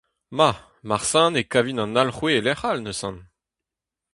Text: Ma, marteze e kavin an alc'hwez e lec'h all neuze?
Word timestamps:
Ma, 0.37 0.49
marteze 0.89 1.37
e 1.41 1.43
kavin 1.51 1.81
an 1.83 1.99
alc'hwez 2.01 2.35
e 2.37 2.41
lec'h 2.45 2.65
all 2.69 2.79
neuze? 2.83 3.11